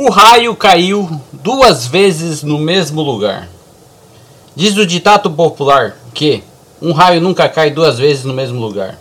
[0.00, 3.48] O raio caiu duas vezes no mesmo lugar.
[4.54, 6.44] Diz o ditado popular que
[6.80, 8.96] um raio nunca cai duas vezes no mesmo lugar.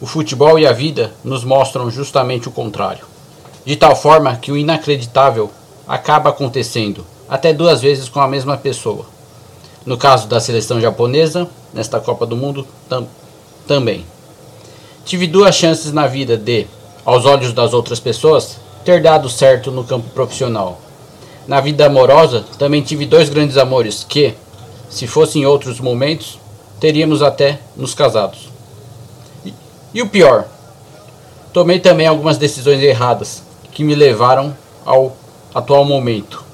[0.00, 3.04] O futebol e a vida nos mostram justamente o contrário.
[3.64, 5.50] De tal forma que o inacreditável
[5.84, 9.06] acaba acontecendo até duas vezes com a mesma pessoa.
[9.84, 13.04] No caso da seleção japonesa, nesta Copa do Mundo, tam
[13.66, 14.06] também.
[15.04, 16.68] Tive duas chances na vida de,
[17.04, 20.80] aos olhos das outras pessoas, ter dado certo no campo profissional.
[21.46, 24.34] Na vida amorosa, também tive dois grandes amores que,
[24.88, 26.38] se fossem outros momentos,
[26.78, 28.48] teríamos até nos casados.
[29.44, 29.52] E,
[29.94, 30.46] e o pior,
[31.52, 35.16] tomei também algumas decisões erradas que me levaram ao
[35.54, 36.44] atual momento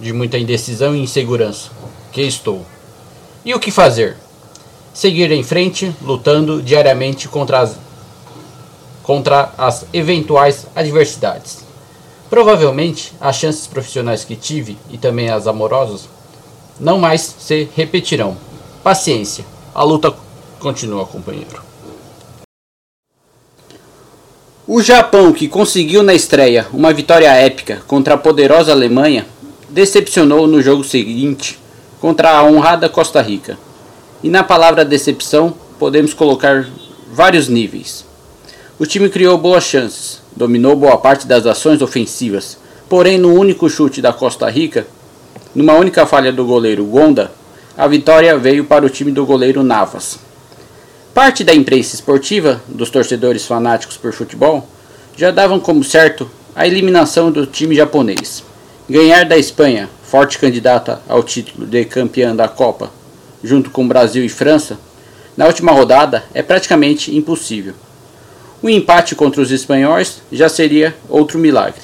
[0.00, 1.70] de muita indecisão e insegurança
[2.12, 2.64] que estou.
[3.44, 4.16] E o que fazer?
[4.92, 7.76] Seguir em frente, lutando diariamente contra as,
[9.02, 11.65] contra as eventuais adversidades.
[12.28, 16.08] Provavelmente as chances profissionais que tive e também as amorosas
[16.80, 18.36] não mais se repetirão.
[18.82, 20.14] Paciência, a luta
[20.58, 21.62] continua, companheiro.
[24.66, 29.24] O Japão, que conseguiu na estreia uma vitória épica contra a poderosa Alemanha,
[29.68, 31.58] decepcionou no jogo seguinte
[32.00, 33.56] contra a honrada Costa Rica.
[34.22, 36.68] E na palavra decepção podemos colocar
[37.12, 38.05] vários níveis.
[38.78, 42.58] O time criou boas chances, dominou boa parte das ações ofensivas,
[42.90, 44.86] porém no único chute da Costa Rica,
[45.54, 47.32] numa única falha do goleiro Gonda,
[47.74, 50.18] a vitória veio para o time do goleiro Navas.
[51.14, 54.68] Parte da imprensa esportiva, dos torcedores fanáticos por futebol,
[55.16, 58.44] já davam como certo a eliminação do time japonês.
[58.90, 62.90] Ganhar da Espanha, forte candidata ao título de campeã da Copa,
[63.42, 64.78] junto com Brasil e França,
[65.34, 67.72] na última rodada é praticamente impossível.
[68.62, 71.82] O empate contra os espanhóis já seria outro milagre.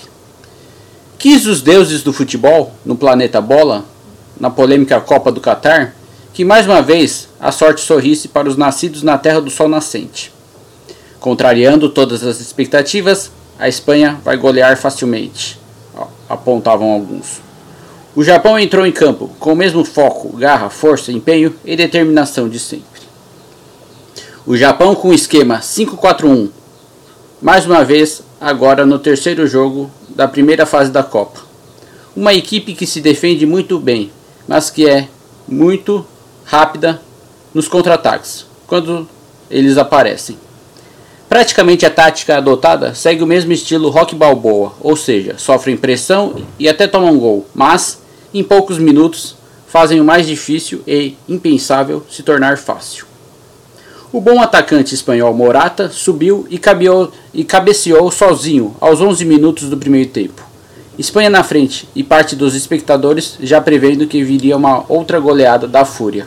[1.19, 3.85] Quis os deuses do futebol, no planeta Bola,
[4.41, 5.95] na polêmica Copa do Catar,
[6.33, 10.33] que mais uma vez a sorte sorrisse para os nascidos na terra do sol nascente.
[11.21, 15.61] Contrariando todas as expectativas, a Espanha vai golear facilmente,
[16.29, 17.41] apontavam alguns.
[18.17, 22.59] O Japão entrou em campo com o mesmo foco, garra, força, empenho e determinação de
[22.59, 23.03] sempre.
[24.45, 26.51] O Japão com o esquema 5-4-1
[27.43, 31.41] mais uma vez agora no terceiro jogo da primeira fase da Copa.
[32.15, 34.13] Uma equipe que se defende muito bem,
[34.47, 35.09] mas que é
[35.49, 36.07] muito
[36.45, 37.03] rápida
[37.53, 39.09] nos contra-ataques, quando
[39.51, 40.39] eles aparecem.
[41.29, 46.69] Praticamente a tática adotada segue o mesmo estilo rock balboa, ou seja, sofrem pressão e
[46.69, 48.01] até tomam gol, mas
[48.33, 49.35] em poucos minutos
[49.67, 53.12] fazem o mais difícil e impensável se tornar fácil.
[54.13, 59.79] O bom atacante espanhol Morata subiu e, cabeou, e cabeceou sozinho aos 11 minutos do
[59.79, 60.43] primeiro tempo.
[60.99, 65.87] Espanha na frente e parte dos espectadores já prevendo que viria uma outra goleada da
[65.87, 66.27] Fúria.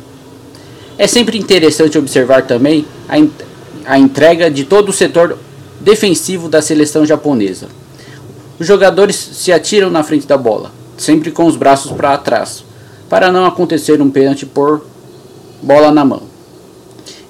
[0.97, 5.37] É sempre interessante observar também a, a entrega de todo o setor
[5.79, 7.67] defensivo da seleção japonesa.
[8.57, 12.65] Os jogadores se atiram na frente da bola, sempre com os braços para trás,
[13.07, 14.83] para não acontecer um pênalti por
[15.61, 16.34] bola na mão.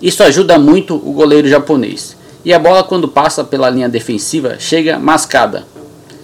[0.06, 2.16] Isso ajuda muito o goleiro japonês.
[2.46, 5.66] E a bola, quando passa pela linha defensiva, chega mascada,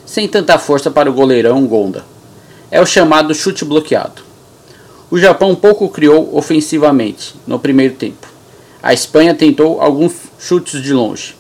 [0.06, 2.06] sem tanta força para o goleirão Gonda.
[2.70, 4.22] É o chamado chute bloqueado.
[5.10, 8.28] O Japão pouco criou ofensivamente no primeiro tempo.
[8.84, 11.36] A Espanha tentou alguns chutes de longe,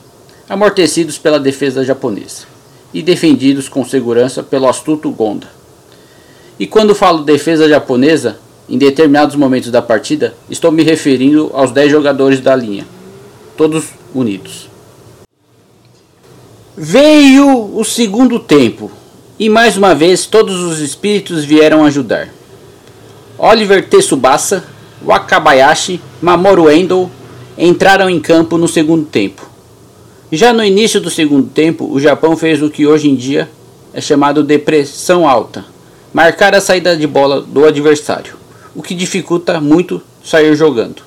[0.49, 2.45] amortecidos pela defesa japonesa
[2.91, 5.47] e defendidos com segurança pelo astuto Gonda.
[6.57, 8.39] E quando falo defesa japonesa,
[8.71, 12.87] em determinados momentos da partida, estou me referindo aos 10 jogadores da linha,
[13.57, 14.69] todos unidos.
[16.77, 18.89] Veio o segundo tempo
[19.37, 22.29] e mais uma vez todos os espíritos vieram ajudar.
[23.37, 24.63] Oliver Tsubasa,
[25.05, 27.11] Wakabayashi, Mamoru Endo
[27.57, 29.49] entraram em campo no segundo tempo.
[30.31, 33.49] Já no início do segundo tempo, o Japão fez o que hoje em dia
[33.93, 35.65] é chamado de pressão alta,
[36.13, 38.39] marcar a saída de bola do adversário
[38.75, 41.03] o que dificulta muito sair jogando.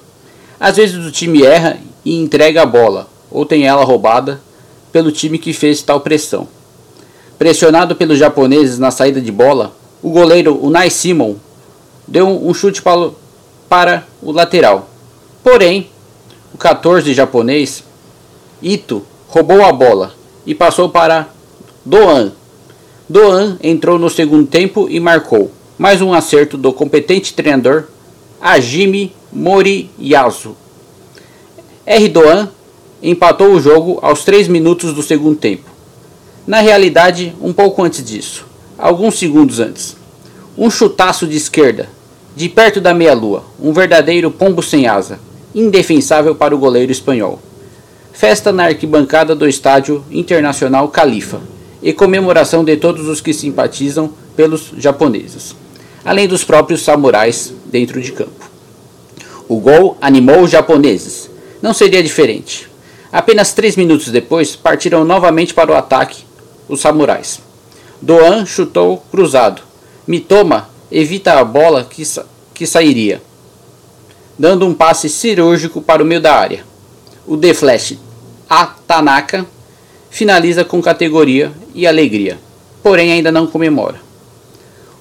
[0.58, 4.40] Às vezes o time erra e entrega a bola, ou tem ela roubada
[4.92, 6.46] pelo time que fez tal pressão.
[7.38, 11.36] Pressionado pelos japoneses na saída de bola, o goleiro Unai Simon
[12.06, 12.82] deu um chute
[13.68, 14.88] para o lateral.
[15.42, 15.90] Porém,
[16.52, 17.82] o 14 japonês
[18.62, 20.14] Ito roubou a bola
[20.46, 21.28] e passou para
[21.84, 22.32] Doan.
[23.08, 25.50] Doan entrou no segundo tempo e marcou.
[25.76, 27.84] Mais um acerto do competente treinador
[28.40, 30.56] Ajimi Moriyasu.
[31.86, 32.48] Erdogan
[33.02, 35.68] empatou o jogo aos 3 minutos do segundo tempo.
[36.46, 38.46] Na realidade, um pouco antes disso.
[38.78, 39.96] alguns segundos antes.
[40.56, 41.88] Um chutaço de esquerda,
[42.36, 45.18] de perto da meia-lua, um verdadeiro pombo sem asa,
[45.54, 47.40] indefensável para o goleiro espanhol.
[48.12, 51.40] Festa na arquibancada do Estádio Internacional Califa
[51.82, 55.54] e comemoração de todos os que simpatizam pelos japoneses,
[56.04, 58.50] além dos próprios samurais dentro de campo.
[59.48, 61.30] O gol animou os japoneses.
[61.62, 62.68] Não seria diferente.
[63.12, 66.24] Apenas três minutos depois, partiram novamente para o ataque
[66.68, 67.40] os samurais.
[68.00, 69.62] Doan chutou cruzado.
[70.06, 73.22] Mitoma evita a bola que, sa que sairia,
[74.38, 76.64] dando um passe cirúrgico para o meio da área.
[77.26, 77.94] O The Flash,
[78.48, 79.46] a Tanaka,
[80.10, 82.38] finaliza com categoria e alegria,
[82.82, 84.03] porém ainda não comemora.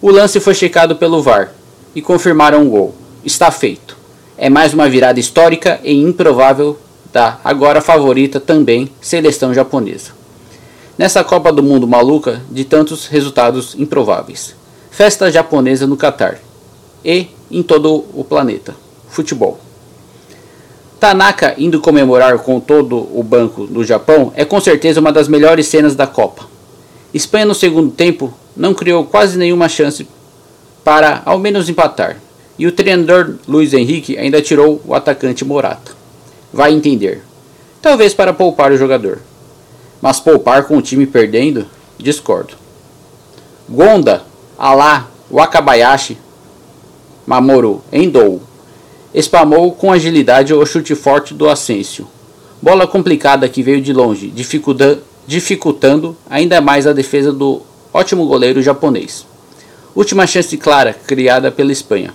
[0.04, 1.54] O lance foi checado pelo VAR
[1.96, 2.94] e confirmaram o gol.
[3.24, 3.96] Está feito.
[4.38, 6.78] É mais uma virada histórica e improvável
[7.14, 10.12] da agora favorita também seleção japonesa.
[10.98, 14.54] Nessa Copa do Mundo maluca de tantos resultados improváveis.
[14.92, 16.38] Festa japonesa no Catar
[17.06, 18.76] e em todo o planeta.
[19.08, 19.58] Futebol.
[21.00, 25.68] Tanaka indo comemorar com todo o banco do Japão é com certeza uma das melhores
[25.68, 26.44] cenas da Copa.
[27.14, 30.08] Espanha no segundo tempo não criou quase nenhuma chance
[30.84, 32.18] para ao menos empatar,
[32.58, 35.92] e o treinador Luiz Henrique ainda tirou o atacante Morata.
[36.52, 37.24] Vai entender.
[37.82, 39.20] Talvez para poupar o jogador.
[40.02, 41.66] Mas poupar com o time perdendo?
[41.98, 42.56] Discordo.
[43.68, 44.24] Gonda,
[44.58, 46.18] Alá, Wakabayashi,
[47.26, 48.42] Mamoru, Endou.
[49.14, 52.08] Espamou com agilidade o chute forte do Asensio.
[52.62, 54.34] Bola complicada que veio de longe,
[55.26, 57.62] dificultando ainda mais a defesa do
[57.94, 59.26] ótimo goleiro japonês.
[59.96, 62.14] Última chance clara criada pela Espanha.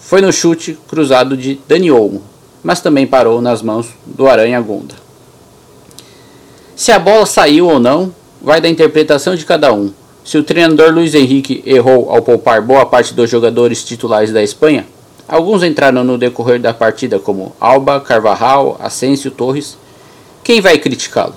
[0.00, 2.22] Foi no chute cruzado de Dani Olmo,
[2.62, 4.94] mas também parou nas mãos do Aranha Gonda.
[6.74, 9.92] Se a bola saiu ou não, vai da interpretação de cada um.
[10.24, 14.86] Se o treinador Luiz Henrique errou ao poupar boa parte dos jogadores titulares da Espanha,
[15.28, 19.76] alguns entraram no decorrer da partida como Alba, Carvajal, Asensio, Torres.
[20.42, 21.34] Quem vai criticá-lo?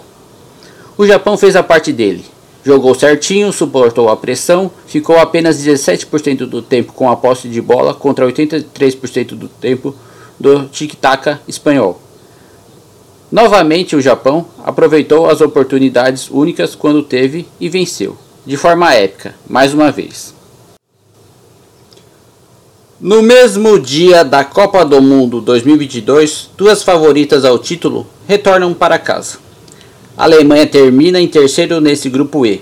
[0.98, 2.24] O Japão fez a parte dele.
[2.66, 7.94] Jogou certinho, suportou a pressão, ficou apenas 17% do tempo com a posse de bola
[7.94, 9.94] contra 83% do tempo
[10.40, 12.02] do tic-tac espanhol.
[13.32, 19.72] Novamente o Japão aproveitou as oportunidades únicas quando teve e venceu, de forma épica, mais
[19.72, 20.34] uma vez.
[23.00, 29.44] No mesmo dia da Copa do Mundo 2022, duas favoritas ao título retornam para casa.
[30.18, 32.62] A Alemanha termina em terceiro nesse grupo E.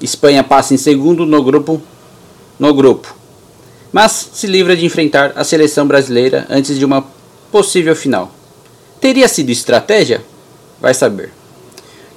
[0.00, 1.82] Espanha passa em segundo no grupo
[2.60, 3.16] no grupo.
[3.90, 7.04] Mas se livra de enfrentar a seleção brasileira antes de uma
[7.50, 8.30] possível final.
[9.00, 10.22] Teria sido estratégia?
[10.80, 11.32] Vai saber.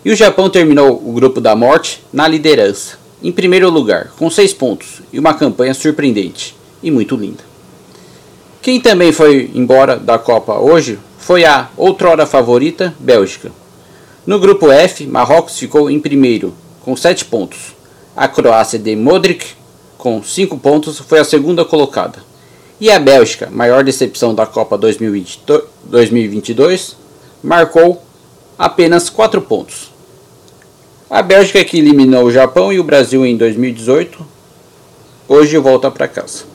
[0.04, 4.54] E o Japão terminou o grupo da morte na liderança, em primeiro lugar, com seis
[4.54, 7.44] pontos e uma campanha surpreendente e muito linda.
[8.62, 13.65] Quem também foi embora da Copa hoje foi a outrora favorita Bélgica
[14.26, 17.76] no grupo F, Marrocos ficou em primeiro, com 7 pontos.
[18.16, 19.46] A Croácia de Modric,
[19.98, 22.24] com 5 pontos, foi a segunda colocada.
[22.80, 26.98] E a Bélgica, maior decepção da Copa 2022,
[27.44, 28.02] marcou
[28.58, 29.94] apenas 4 pontos.
[31.08, 34.26] A Bélgica que eliminou o Japão e o Brasil em 2018,
[35.28, 36.46] hoje volta para casa.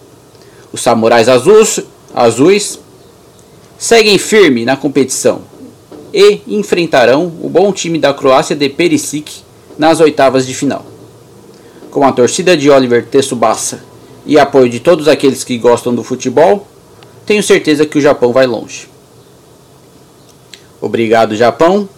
[0.73, 1.81] Os Samurais Azuis,
[2.13, 2.81] azuis
[3.79, 5.43] seguem firme na competição,
[6.13, 9.43] e enfrentarão o bom time da Croácia de Perisic
[9.79, 10.85] nas oitavas de final.
[11.91, 13.83] Com a torcida de Oliver Tsubasa
[14.27, 16.67] e apoio de todos aqueles que gostam do futebol,
[17.27, 18.89] tenho certeza que o Japão vai longe.
[20.81, 21.89] Obrigado, Japão,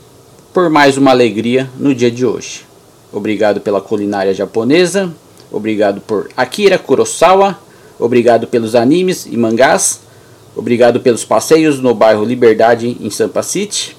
[0.53, 2.65] por mais uma alegria no dia de hoje.
[3.13, 5.13] Obrigado pela culinária japonesa,
[5.51, 7.59] obrigado por Akira Kurosawa,
[7.99, 10.01] obrigado pelos animes e mangás,
[10.57, 13.97] obrigado pelos passeios no bairro Liberdade em Sampa City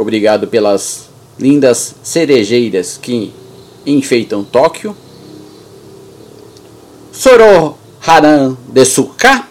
[0.00, 3.30] Obrigado pelas lindas cerejeiras que
[3.84, 4.96] enfeitam Tóquio.
[7.12, 7.76] Soro
[8.06, 9.49] Haran de Suka.